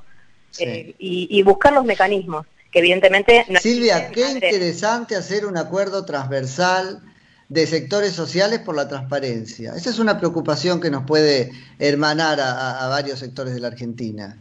eh, 0.59 0.95
y, 0.97 1.41
buscar 1.43 1.73
los 1.73 1.85
mecanismos, 1.85 2.45
que 2.71 2.79
evidentemente... 2.79 3.45
No 3.49 3.59
Silvia, 3.59 4.11
qué 4.11 4.29
interesante 4.29 5.15
hacer 5.15 5.45
un 5.45 5.57
acuerdo 5.57 6.05
transversal 6.05 7.01
de 7.49 7.67
sectores 7.67 8.13
sociales 8.13 8.59
por 8.59 8.75
la 8.75 8.87
transparencia. 8.87 9.73
Esa 9.75 9.89
es 9.89 9.99
una 9.99 10.17
preocupación 10.17 10.79
que 10.79 10.89
nos 10.89 11.03
puede 11.03 11.51
hermanar 11.79 12.39
a 12.39 12.87
varios 12.87 13.19
sectores 13.19 13.53
de 13.53 13.59
la 13.59 13.67
Argentina. 13.67 14.37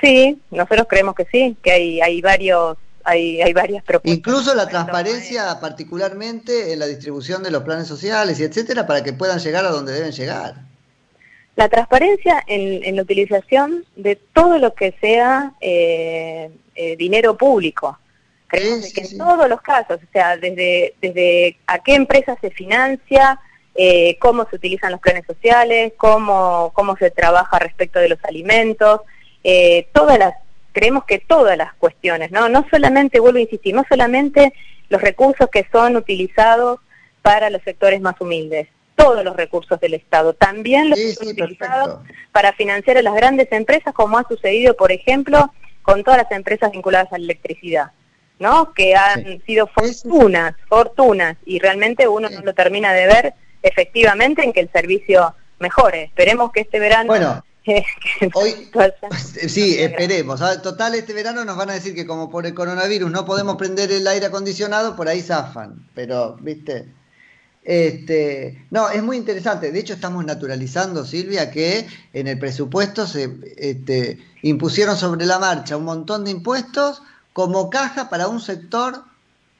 Sí, 0.00 0.40
nosotros 0.50 0.86
creemos 0.88 1.14
que 1.14 1.26
sí, 1.30 1.56
que 1.62 1.72
hay, 1.72 2.00
hay 2.00 2.20
varios 2.20 2.78
hay, 3.04 3.40
hay 3.40 3.52
varias 3.52 3.82
propuestas. 3.82 4.16
Incluso 4.16 4.54
la 4.54 4.68
transparencia, 4.68 5.58
particularmente 5.60 6.72
en 6.72 6.78
la 6.78 6.86
distribución 6.86 7.42
de 7.42 7.50
los 7.50 7.62
planes 7.62 7.88
sociales 7.88 8.38
y 8.40 8.44
etcétera, 8.44 8.86
para 8.86 9.02
que 9.02 9.12
puedan 9.12 9.38
llegar 9.38 9.64
a 9.64 9.70
donde 9.70 9.92
deben 9.92 10.12
llegar. 10.12 10.54
La 11.56 11.68
transparencia 11.68 12.42
en, 12.46 12.94
la 12.96 13.02
utilización 13.02 13.84
de 13.96 14.16
todo 14.16 14.58
lo 14.58 14.74
que 14.74 14.94
sea 15.00 15.52
eh, 15.60 16.50
eh, 16.74 16.96
dinero 16.96 17.36
público. 17.36 17.98
Creemos 18.46 18.92
que 18.92 19.02
en 19.02 19.18
todos 19.18 19.48
los 19.48 19.60
casos, 19.60 19.98
o 20.02 20.12
sea, 20.12 20.36
desde, 20.36 20.94
desde 21.00 21.56
a 21.66 21.78
qué 21.80 21.94
empresa 21.94 22.36
se 22.40 22.50
financia, 22.50 23.38
eh, 23.74 24.18
cómo 24.18 24.48
se 24.48 24.56
utilizan 24.56 24.92
los 24.92 25.00
planes 25.00 25.24
sociales, 25.26 25.92
cómo, 25.96 26.72
cómo 26.74 26.96
se 26.96 27.10
trabaja 27.10 27.58
respecto 27.58 27.98
de 27.98 28.08
los 28.08 28.18
alimentos, 28.24 29.02
eh, 29.44 29.88
todas 29.92 30.18
las, 30.18 30.34
creemos 30.72 31.04
que 31.04 31.18
todas 31.18 31.56
las 31.56 31.74
cuestiones, 31.74 32.30
¿no? 32.30 32.48
No 32.48 32.66
solamente, 32.70 33.20
vuelvo 33.20 33.38
a 33.38 33.42
insistir, 33.42 33.74
no 33.74 33.84
solamente 33.88 34.52
los 34.88 35.00
recursos 35.00 35.48
que 35.50 35.66
son 35.72 35.96
utilizados 35.96 36.80
para 37.22 37.50
los 37.50 37.62
sectores 37.62 38.00
más 38.00 38.20
humildes, 38.20 38.68
todos 38.96 39.24
los 39.24 39.36
recursos 39.36 39.80
del 39.80 39.94
Estado, 39.94 40.34
también 40.34 40.90
los 40.90 40.98
que 40.98 41.14
son 41.14 41.28
utilizados 41.28 42.00
para 42.32 42.52
financiar 42.52 42.98
a 42.98 43.02
las 43.02 43.14
grandes 43.14 43.50
empresas, 43.50 43.94
como 43.94 44.18
ha 44.18 44.28
sucedido, 44.28 44.76
por 44.76 44.92
ejemplo, 44.92 45.52
con 45.82 46.04
todas 46.04 46.22
las 46.22 46.32
empresas 46.32 46.70
vinculadas 46.72 47.12
a 47.12 47.18
la 47.18 47.24
electricidad, 47.24 47.92
¿no? 48.38 48.74
Que 48.74 48.94
han 48.94 49.42
sido 49.46 49.68
fortunas, 49.68 50.54
fortunas, 50.68 51.36
y 51.46 51.58
realmente 51.58 52.08
uno 52.08 52.28
no 52.28 52.40
lo 52.40 52.54
termina 52.54 52.92
de 52.92 53.06
ver 53.06 53.34
efectivamente 53.62 54.42
en 54.42 54.52
que 54.52 54.60
el 54.60 54.70
servicio 54.70 55.34
mejore. 55.58 56.04
Esperemos 56.04 56.52
que 56.52 56.60
este 56.60 56.78
verano 56.78 57.08
bueno, 57.08 57.44
Hoy, 58.34 58.70
sí, 59.48 59.78
esperemos. 59.78 60.40
Total, 60.62 60.94
este 60.94 61.12
verano 61.12 61.44
nos 61.44 61.56
van 61.56 61.70
a 61.70 61.74
decir 61.74 61.94
que 61.94 62.06
como 62.06 62.30
por 62.30 62.46
el 62.46 62.54
coronavirus 62.54 63.10
no 63.10 63.24
podemos 63.24 63.56
prender 63.56 63.92
el 63.92 64.06
aire 64.06 64.26
acondicionado, 64.26 64.96
por 64.96 65.08
ahí 65.08 65.20
zafan. 65.20 65.88
Pero, 65.94 66.36
viste, 66.40 66.92
este, 67.62 68.66
no, 68.70 68.88
es 68.88 69.02
muy 69.02 69.16
interesante. 69.16 69.72
De 69.72 69.78
hecho, 69.78 69.94
estamos 69.94 70.24
naturalizando, 70.24 71.04
Silvia, 71.04 71.50
que 71.50 71.86
en 72.12 72.28
el 72.28 72.38
presupuesto 72.38 73.06
se 73.06 73.36
este, 73.56 74.18
impusieron 74.42 74.96
sobre 74.96 75.26
la 75.26 75.38
marcha 75.38 75.76
un 75.76 75.84
montón 75.84 76.24
de 76.24 76.30
impuestos 76.30 77.02
como 77.32 77.70
caja 77.70 78.08
para 78.08 78.28
un 78.28 78.40
sector 78.40 79.04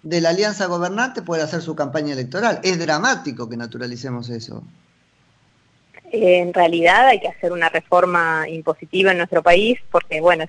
de 0.02 0.20
la 0.22 0.30
alianza 0.30 0.66
gobernante 0.66 1.20
poder 1.20 1.42
hacer 1.42 1.60
su 1.60 1.76
campaña 1.76 2.14
electoral. 2.14 2.60
Es 2.62 2.78
dramático 2.78 3.48
que 3.48 3.58
naturalicemos 3.58 4.30
eso 4.30 4.64
en 6.12 6.52
realidad 6.52 7.08
hay 7.08 7.20
que 7.20 7.28
hacer 7.28 7.52
una 7.52 7.68
reforma 7.68 8.48
impositiva 8.48 9.12
en 9.12 9.18
nuestro 9.18 9.42
país 9.42 9.78
porque, 9.90 10.20
bueno, 10.20 10.44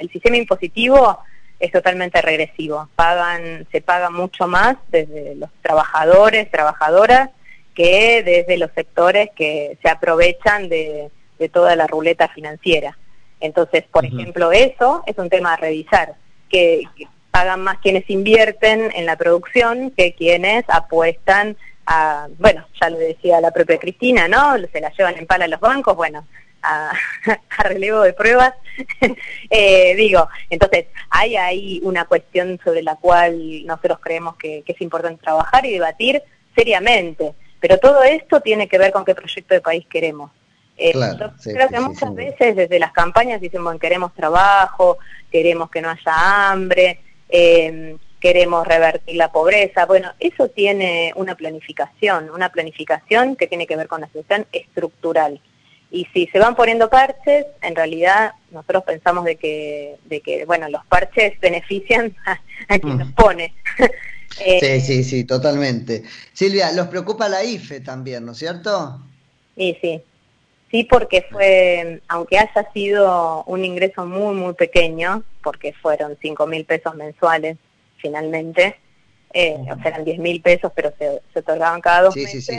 el 0.00 0.10
sistema 0.10 0.36
impositivo 0.36 1.18
es 1.60 1.70
totalmente 1.70 2.20
regresivo. 2.20 2.88
Pagan, 2.96 3.66
se 3.70 3.80
paga 3.80 4.10
mucho 4.10 4.48
más 4.48 4.76
desde 4.88 5.36
los 5.36 5.50
trabajadores, 5.62 6.50
trabajadoras, 6.50 7.30
que 7.74 8.22
desde 8.24 8.58
los 8.58 8.70
sectores 8.74 9.30
que 9.34 9.78
se 9.82 9.88
aprovechan 9.88 10.68
de, 10.68 11.10
toda 11.52 11.74
la 11.74 11.88
ruleta 11.88 12.28
financiera. 12.28 12.96
Entonces, 13.40 13.82
por 13.90 14.04
ejemplo, 14.04 14.52
eso 14.52 15.02
es 15.06 15.18
un 15.18 15.28
tema 15.28 15.54
a 15.54 15.56
revisar, 15.56 16.14
que 16.48 16.84
pagan 17.32 17.62
más 17.62 17.78
quienes 17.78 18.08
invierten 18.08 18.92
en 18.94 19.06
la 19.06 19.16
producción 19.16 19.90
que 19.90 20.14
quienes 20.14 20.64
apuestan 20.68 21.56
bueno, 22.38 22.66
ya 22.80 22.90
lo 22.90 22.98
decía 22.98 23.40
la 23.40 23.50
propia 23.50 23.78
Cristina, 23.78 24.28
¿no? 24.28 24.54
Se 24.72 24.80
la 24.80 24.92
llevan 24.92 25.18
en 25.18 25.26
pala 25.26 25.46
los 25.48 25.60
bancos, 25.60 25.96
bueno, 25.96 26.26
a, 26.62 26.92
relevo 27.64 28.02
de 28.02 28.12
pruebas. 28.12 28.54
eh, 29.50 29.94
digo, 29.96 30.28
entonces, 30.50 30.86
hay 31.10 31.36
ahí 31.36 31.80
una 31.82 32.04
cuestión 32.04 32.58
sobre 32.64 32.82
la 32.82 32.96
cual 32.96 33.66
nosotros 33.66 33.98
creemos 34.00 34.36
que, 34.36 34.62
es 34.66 34.80
importante 34.80 35.22
trabajar 35.22 35.66
y 35.66 35.72
debatir 35.72 36.22
seriamente. 36.54 37.34
Pero 37.60 37.78
todo 37.78 38.02
esto 38.02 38.40
tiene 38.40 38.68
que 38.68 38.78
ver 38.78 38.92
con 38.92 39.04
qué 39.04 39.14
proyecto 39.14 39.54
de 39.54 39.60
país 39.60 39.86
queremos. 39.88 40.30
Eh, 40.76 40.92
creo 41.44 41.68
que 41.68 41.80
muchas 41.80 42.14
veces 42.14 42.56
desde 42.56 42.78
las 42.78 42.92
campañas 42.92 43.40
dicen, 43.40 43.62
bueno, 43.62 43.78
queremos 43.78 44.12
trabajo, 44.14 44.98
queremos 45.30 45.70
que 45.70 45.80
no 45.80 45.90
haya 45.90 46.50
hambre, 46.50 46.98
eh, 47.28 47.96
queremos 48.22 48.64
revertir 48.66 49.16
la 49.16 49.32
pobreza. 49.32 49.84
Bueno, 49.84 50.12
eso 50.20 50.48
tiene 50.48 51.12
una 51.16 51.34
planificación, 51.34 52.30
una 52.30 52.50
planificación 52.50 53.34
que 53.34 53.48
tiene 53.48 53.66
que 53.66 53.74
ver 53.74 53.88
con 53.88 54.00
la 54.00 54.08
solución 54.12 54.46
estructural. 54.52 55.40
Y 55.90 56.06
si 56.14 56.28
se 56.28 56.38
van 56.38 56.54
poniendo 56.54 56.88
parches, 56.88 57.44
en 57.60 57.74
realidad 57.74 58.32
nosotros 58.52 58.84
pensamos 58.84 59.24
de 59.24 59.36
que, 59.36 59.96
de 60.04 60.20
que 60.20 60.44
bueno, 60.44 60.68
los 60.68 60.86
parches 60.86 61.38
benefician 61.40 62.14
a, 62.68 62.78
quien 62.78 62.98
los 63.00 63.10
pone. 63.12 63.54
sí, 64.60 64.80
sí, 64.80 65.02
sí, 65.02 65.24
totalmente. 65.24 66.04
Silvia, 66.32 66.70
los 66.72 66.86
preocupa 66.86 67.28
la 67.28 67.42
IFE 67.42 67.80
también, 67.80 68.24
¿no 68.24 68.32
es 68.32 68.38
cierto? 68.38 69.00
Sí, 69.56 69.76
sí. 69.82 70.00
Sí, 70.70 70.84
porque 70.84 71.26
fue, 71.28 72.00
aunque 72.06 72.38
haya 72.38 72.72
sido 72.72 73.42
un 73.46 73.64
ingreso 73.64 74.06
muy, 74.06 74.34
muy 74.36 74.54
pequeño, 74.54 75.24
porque 75.42 75.72
fueron 75.74 76.16
5 76.22 76.46
mil 76.46 76.64
pesos 76.64 76.94
mensuales 76.94 77.58
finalmente, 78.02 78.76
eh, 79.32 79.56
o 79.60 79.80
sea, 79.80 79.92
eran 79.92 80.04
10 80.04 80.18
mil 80.18 80.42
pesos, 80.42 80.72
pero 80.74 80.92
se, 80.98 81.22
otorgaban 81.38 81.80
cada 81.80 82.02
dos 82.02 82.16
meses. 82.16 82.50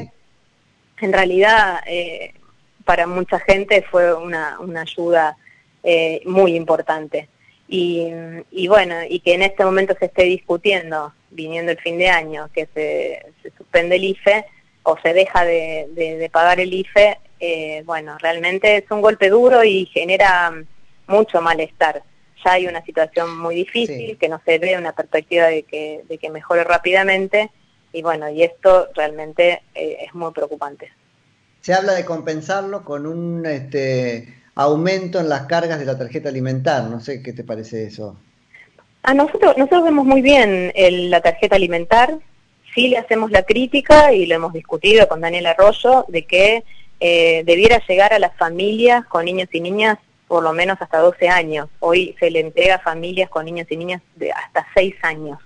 En 1.02 1.14
realidad, 1.14 1.82
eh, 1.86 2.34
para 2.86 3.06
mucha 3.06 3.40
gente 3.40 3.84
fue 3.92 4.14
una, 4.14 4.60
una 4.60 4.82
ayuda 4.82 5.38
eh, 5.84 6.22
muy 6.26 6.56
importante. 6.56 7.28
Y, 7.68 8.08
y, 8.52 8.68
bueno, 8.68 8.96
y 9.08 9.20
que 9.20 9.34
en 9.34 9.44
este 9.44 9.66
momento 9.66 9.96
se 10.00 10.06
esté 10.06 10.24
discutiendo, 10.24 11.14
viniendo 11.30 11.72
el 11.72 11.80
fin 11.80 11.98
de 11.98 12.10
año, 12.10 12.50
que 12.54 12.68
se, 12.74 13.26
se 13.42 13.52
suspende 13.58 13.98
el 13.98 14.04
IFE, 14.06 14.46
o 14.84 14.98
se 15.02 15.14
deja 15.14 15.46
de, 15.46 16.30
pagar 16.32 16.60
el 16.60 16.74
IFE, 16.74 17.18
eh, 17.40 17.84
bueno, 17.86 18.18
realmente 18.20 18.78
es 18.78 18.92
un 18.92 19.02
golpe 19.02 19.30
duro 19.30 19.64
y 19.64 19.86
genera 19.88 20.54
mucho 21.08 21.42
malestar. 21.42 22.04
Ya 22.44 22.54
hay 22.54 22.68
una 22.68 22.84
situación 22.84 23.38
muy 23.38 23.56
difícil, 23.56 24.18
que 24.18 24.30
no 24.30 24.42
se 24.46 24.60
ve 24.60 24.78
una 24.78 24.94
perspectiva 24.94 25.48
de 25.48 25.64
que, 25.64 26.04
de 26.08 26.18
que 26.18 26.30
mejore 26.30 26.64
rápidamente, 26.64 27.52
y 27.92 28.02
bueno, 28.02 28.30
y 28.30 28.44
esto 28.44 28.88
realmente 28.96 29.62
eh, 29.76 29.98
es 30.02 30.14
muy 30.16 30.32
preocupante. 30.32 30.92
Se 31.62 31.74
habla 31.74 31.94
de 31.94 32.06
compensarlo 32.06 32.84
con 32.84 33.06
un 33.06 33.46
este, 33.46 34.34
aumento 34.56 35.20
en 35.20 35.30
las 35.30 35.44
cargas 35.44 35.80
de 35.80 35.86
la 35.86 35.98
tarjeta 35.98 36.30
alimentar, 36.30 36.84
no 36.86 37.00
sé 37.00 37.22
qué 37.22 37.34
te 37.34 37.44
parece 37.44 37.86
eso. 37.86 38.18
A 39.04 39.14
nosotros, 39.14 39.58
nosotros 39.58 39.84
vemos 39.84 40.06
muy 40.06 40.22
bien 40.22 40.72
la 41.10 41.22
tarjeta 41.22 41.56
alimentar, 41.56 42.20
sí 42.74 42.88
le 42.88 42.98
hacemos 42.98 43.32
la 43.32 43.44
crítica 43.44 44.14
y 44.14 44.26
lo 44.26 44.36
hemos 44.36 44.54
discutido 44.54 45.08
con 45.08 45.22
Daniel 45.22 45.48
Arroyo 45.48 46.06
de 46.08 46.26
que 46.26 46.64
eh, 47.00 47.44
debiera 47.46 47.82
llegar 47.88 48.14
a 48.14 48.20
las 48.20 48.36
familias 48.38 49.06
con 49.06 49.26
niños 49.26 49.50
y 49.52 49.60
niñas 49.60 49.98
por 50.34 50.42
lo 50.42 50.52
menos 50.52 50.82
hasta 50.82 50.98
12 50.98 51.30
años. 51.30 51.70
Hoy 51.80 52.16
se 52.20 52.32
le 52.32 52.40
entrega 52.40 52.78
a 52.78 52.80
familias 52.80 53.30
con 53.30 53.46
niños 53.46 53.68
y 53.70 53.78
niñas 53.78 54.02
de 54.16 54.32
hasta 54.32 54.66
6 54.74 54.96
años. 55.04 55.38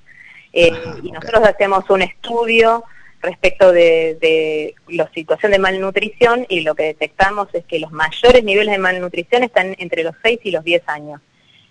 Eh, 0.54 0.72
ah, 0.74 0.96
y 1.04 1.12
nosotros 1.12 1.44
hacemos 1.44 1.90
un 1.90 2.04
estudio 2.04 2.86
respecto 3.22 3.74
de, 3.74 4.18
de, 4.22 4.76
la 4.88 5.12
situación 5.12 5.52
de 5.52 5.60
malnutrición 5.60 6.46
y 6.48 6.62
lo 6.62 6.74
que 6.74 6.84
detectamos 6.84 7.50
es 7.52 7.66
que 7.66 7.80
los 7.80 7.92
mayores 7.92 8.46
niveles 8.46 8.72
de 8.72 8.78
malnutrición 8.78 9.44
están 9.44 9.76
entre 9.78 10.04
los 10.04 10.16
6 10.24 10.40
y 10.44 10.52
los 10.52 10.64
10 10.64 10.82
años. 10.88 11.20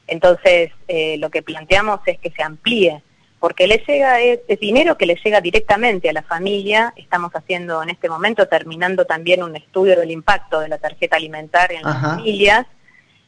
Entonces, 0.08 0.72
eh, 0.86 1.16
lo 1.16 1.30
que 1.30 1.40
planteamos 1.40 2.00
es 2.04 2.18
que 2.18 2.30
se 2.32 2.42
amplíe 2.42 3.02
porque 3.38 3.66
le 3.66 3.82
llega 3.86 4.20
es, 4.20 4.40
dinero 4.60 4.98
que 4.98 5.06
le 5.06 5.18
llega 5.24 5.40
directamente 5.40 6.10
a 6.10 6.12
la 6.12 6.22
familia. 6.22 6.92
Estamos 6.96 7.32
haciendo 7.32 7.82
en 7.82 7.90
este 7.90 8.08
momento, 8.08 8.46
terminando 8.46 9.06
también 9.06 9.42
un 9.42 9.56
estudio 9.56 9.98
del 9.98 10.10
impacto 10.10 10.60
de 10.60 10.68
la 10.68 10.78
tarjeta 10.78 11.16
alimentaria 11.16 11.78
en 11.78 11.84
las 11.84 12.02
familias. 12.02 12.66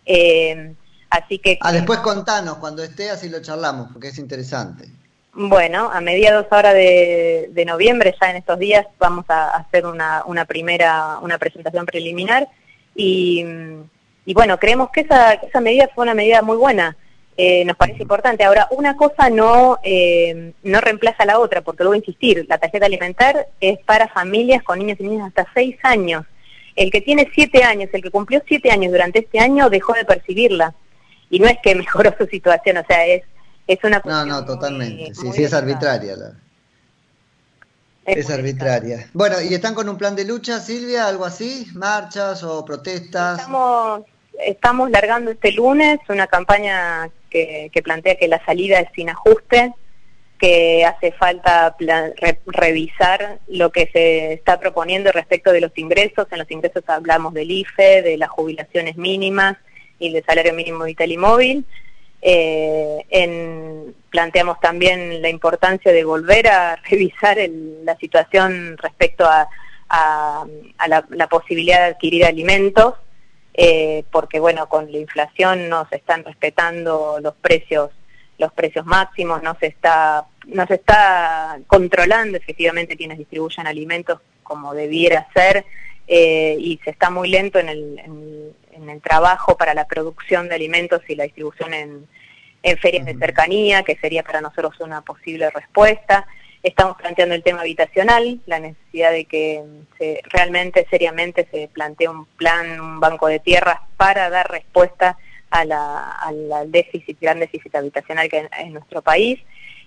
Eh, 0.08 0.74
así 1.10 1.38
que... 1.38 1.58
Ah, 1.60 1.70
después 1.70 2.00
contanos 2.00 2.56
cuando 2.56 2.82
esté, 2.82 3.10
así 3.10 3.28
lo 3.28 3.40
charlamos, 3.40 3.90
porque 3.92 4.08
es 4.08 4.18
interesante. 4.18 4.88
Bueno, 5.34 5.90
a 5.92 6.00
mediados 6.00 6.46
ahora 6.50 6.74
de, 6.74 7.64
noviembre, 7.64 8.14
ya 8.20 8.30
en 8.30 8.36
estos 8.36 8.58
días, 8.58 8.86
vamos 8.98 9.24
a 9.28 9.50
hacer 9.50 9.86
una, 9.86 10.24
una 10.24 10.46
primera, 10.46 11.18
una 11.20 11.38
presentación 11.38 11.86
preliminar 11.86 12.48
y, 12.96 13.44
y 14.24 14.34
bueno, 14.34 14.58
creemos 14.58 14.90
que 14.90 15.02
esa, 15.02 15.34
esa 15.34 15.60
medida 15.60 15.88
fue 15.94 16.02
una 16.02 16.14
medida 16.14 16.42
muy 16.42 16.56
buena 16.56 16.96
eh, 17.40 17.64
nos 17.64 17.76
parece 17.76 18.02
importante. 18.02 18.42
Ahora, 18.42 18.66
una 18.72 18.96
cosa 18.96 19.30
no, 19.30 19.78
eh, 19.84 20.54
no 20.64 20.80
reemplaza 20.80 21.22
a 21.22 21.26
la 21.26 21.38
otra, 21.38 21.60
porque 21.60 21.84
luego 21.84 21.94
insistir, 21.94 22.44
la 22.48 22.58
tarjeta 22.58 22.86
alimentar 22.86 23.46
es 23.60 23.78
para 23.84 24.08
familias 24.08 24.64
con 24.64 24.80
niños 24.80 24.98
y 24.98 25.04
niñas 25.04 25.28
hasta 25.28 25.46
6 25.54 25.76
años. 25.84 26.24
El 26.78 26.92
que 26.92 27.00
tiene 27.00 27.28
7 27.34 27.64
años, 27.64 27.90
el 27.92 28.02
que 28.02 28.10
cumplió 28.10 28.40
7 28.46 28.70
años 28.70 28.92
durante 28.92 29.18
este 29.18 29.40
año, 29.40 29.68
dejó 29.68 29.94
de 29.94 30.04
percibirla. 30.04 30.74
Y 31.28 31.40
no 31.40 31.48
es 31.48 31.58
que 31.62 31.74
mejoró 31.74 32.14
su 32.16 32.26
situación, 32.26 32.76
o 32.78 32.84
sea, 32.86 33.04
es, 33.04 33.24
es 33.66 33.78
una 33.82 34.00
No, 34.04 34.24
no, 34.24 34.44
totalmente. 34.44 35.12
sí, 35.14 35.32
sí, 35.32 35.42
es 35.42 35.52
arbitraria. 35.52 36.16
La... 36.16 36.32
Es, 38.06 38.30
arbitraria. 38.30 39.10
Bueno, 39.12 39.36
¿y 39.42 39.52
están 39.52 39.74
con 39.74 39.88
un 39.88 39.98
plan 39.98 40.16
de 40.16 40.24
lucha, 40.24 40.60
Silvia? 40.60 41.08
¿Algo 41.08 41.24
así? 41.26 41.66
¿Marchas 41.74 42.42
o 42.42 42.64
protestas? 42.64 43.40
Estamos, 43.40 44.02
estamos 44.38 44.90
largando 44.90 45.32
este 45.32 45.52
lunes 45.52 45.98
una 46.08 46.26
campaña 46.26 47.10
que, 47.28 47.70
plantea 47.84 48.16
que 48.16 48.28
la 48.28 48.42
salida 48.44 48.78
es 48.78 48.88
sin 48.94 49.10
ajuste, 49.10 49.74
que 50.38 50.84
hace 50.84 51.12
falta 51.12 51.76
revisar 52.46 53.40
lo 53.48 53.70
que 53.72 53.88
se 53.92 54.32
está 54.34 54.60
proponiendo 54.60 55.10
respecto 55.10 55.52
de 55.52 55.60
los 55.60 55.76
ingresos. 55.76 56.26
En 56.30 56.38
los 56.38 56.50
ingresos 56.50 56.84
hablamos 56.86 57.34
del 57.34 57.50
IFE, 57.50 58.02
de 58.02 58.16
las 58.16 58.30
jubilaciones 58.30 58.96
mínimas 58.96 59.56
y 59.98 60.12
del 60.12 60.24
salario 60.24 60.54
mínimo 60.54 60.84
vital 60.84 61.10
y 61.10 61.16
móvil. 61.16 61.64
Eh, 62.20 63.92
planteamos 64.10 64.60
también 64.60 65.22
la 65.22 65.28
importancia 65.28 65.92
de 65.92 66.04
volver 66.04 66.48
a 66.48 66.76
revisar 66.88 67.38
la 67.82 67.96
situación 67.96 68.76
respecto 68.78 69.24
a, 69.26 69.48
la, 70.86 71.26
posibilidad 71.28 71.78
de 71.78 71.94
adquirir 71.94 72.24
alimentos 72.24 72.94
eh, 73.54 74.04
porque 74.12 74.38
bueno, 74.38 74.68
con 74.68 74.92
la 74.92 74.98
inflación 74.98 75.68
no 75.68 75.88
se 75.88 75.96
están 75.96 76.24
respetando 76.24 77.18
los 77.20 77.34
precios 77.34 77.90
los 78.38 78.52
precios 78.52 78.86
máximos, 78.86 79.42
no 79.42 79.56
se 79.58 79.66
está 79.66 80.26
no 80.46 80.66
se 80.66 80.74
está 80.74 81.58
controlando 81.66 82.38
efectivamente 82.38 82.96
quienes 82.96 83.18
distribuyen 83.18 83.66
alimentos 83.66 84.20
como 84.42 84.72
debiera 84.72 85.28
ser 85.34 85.66
eh, 86.06 86.56
y 86.58 86.80
se 86.82 86.90
está 86.90 87.10
muy 87.10 87.28
lento 87.28 87.58
en 87.58 87.68
el, 87.68 87.98
en, 87.98 88.88
el 88.88 89.02
trabajo 89.02 89.56
para 89.56 89.74
la 89.74 89.86
producción 89.86 90.48
de 90.48 90.54
alimentos 90.54 91.02
y 91.08 91.16
la 91.16 91.24
distribución 91.24 91.74
en, 91.74 92.08
en 92.62 92.78
ferias 92.78 93.04
de 93.04 93.18
cercanía, 93.18 93.82
que 93.82 93.96
sería 93.96 94.22
para 94.22 94.40
nosotros 94.40 94.80
una 94.80 95.02
posible 95.02 95.50
respuesta. 95.50 96.26
Estamos 96.62 96.96
planteando 96.96 97.34
el 97.34 97.42
tema 97.42 97.60
habitacional, 97.60 98.40
la 98.46 98.60
necesidad 98.60 99.10
de 99.10 99.26
que 99.26 99.62
se, 99.98 100.22
realmente, 100.24 100.86
seriamente, 100.88 101.46
se 101.50 101.68
plantee 101.68 102.08
un 102.08 102.24
plan, 102.24 102.80
un 102.80 103.00
banco 103.00 103.26
de 103.26 103.40
tierras 103.40 103.80
para 103.96 104.30
dar 104.30 104.50
respuesta 104.50 105.18
al 105.50 106.70
déficit, 106.70 107.18
gran 107.20 107.40
déficit 107.40 107.74
habitacional 107.74 108.28
que 108.28 108.38
hay 108.38 108.66
en 108.66 108.74
nuestro 108.74 109.02
país. 109.02 109.40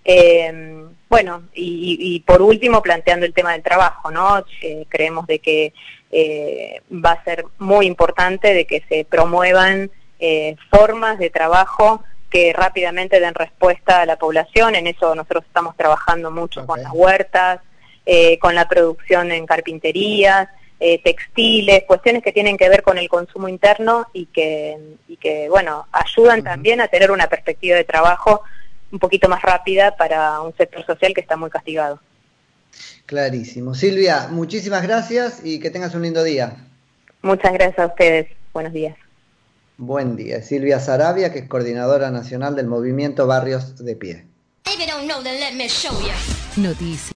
Eh, 0.03 0.83
bueno, 1.09 1.43
y, 1.53 2.23
por 2.25 2.41
último, 2.41 2.81
planteando 2.81 3.25
el 3.25 3.33
tema 3.33 3.51
del 3.53 3.61
trabajo, 3.61 4.09
¿no? 4.11 4.43
Eh, 4.61 4.85
creemos 4.89 5.27
de 5.27 5.39
que 5.39 5.73
eh, 6.11 6.81
va 6.91 7.11
a 7.11 7.23
ser 7.23 7.45
muy 7.59 7.85
importante 7.85 8.53
de 8.53 8.65
que 8.65 8.83
se 8.89 9.05
promuevan 9.05 9.91
formas 10.69 11.17
de 11.17 11.31
trabajo 11.31 12.03
que 12.31 12.53
rápidamente 12.53 13.19
den 13.19 13.35
respuesta 13.35 14.01
a 14.01 14.05
la 14.05 14.17
población. 14.17 14.75
En 14.75 14.87
eso 14.87 15.13
nosotros 15.13 15.43
estamos 15.45 15.75
trabajando 15.75 16.31
mucho 16.31 16.65
con 16.65 16.81
las 16.81 16.91
huertas, 16.93 17.59
eh, 18.05 18.39
con 18.39 18.55
la 18.55 18.67
producción 18.67 19.31
en 19.31 19.45
carpinterías, 19.45 20.47
eh, 20.83 20.99
textiles, 21.03 21.83
cuestiones 21.83 22.23
que 22.23 22.31
tienen 22.31 22.57
que 22.57 22.67
ver 22.67 22.81
con 22.81 22.97
el 22.97 23.07
consumo 23.07 23.47
interno 23.47 24.07
y 24.13 24.25
que, 24.25 24.75
y 25.07 25.15
que 25.17 25.47
bueno, 25.47 25.85
ayudan 25.91 26.43
también 26.43 26.81
a 26.81 26.87
tener 26.87 27.11
una 27.11 27.27
perspectiva 27.27 27.77
de 27.77 27.83
trabajo 27.83 28.41
un 28.91 28.97
poquito 28.97 29.29
más 29.29 29.43
rápida 29.43 29.95
para 29.95 30.41
un 30.41 30.57
sector 30.57 30.83
social 30.83 31.13
que 31.13 31.21
está 31.21 31.37
muy 31.37 31.51
castigado. 31.51 31.99
Clarísimo. 33.05 33.75
Silvia, 33.75 34.29
muchísimas 34.31 34.81
gracias 34.81 35.41
y 35.43 35.59
que 35.59 35.69
tengas 35.69 35.93
un 35.93 36.01
lindo 36.01 36.23
día. 36.23 36.55
Muchas 37.21 37.53
gracias 37.53 37.77
a 37.77 37.85
ustedes. 37.85 38.27
Buenos 38.51 38.73
días. 38.73 38.97
Buen 39.77 40.15
día. 40.15 40.41
Silvia 40.41 40.79
Sarabia, 40.79 41.31
que 41.31 41.39
es 41.39 41.47
coordinadora 41.47 42.09
nacional 42.09 42.55
del 42.55 42.65
movimiento 42.65 43.27
Barrios 43.27 43.85
de 43.85 43.95
Pie. 43.95 44.25
Noticias. 46.57 47.09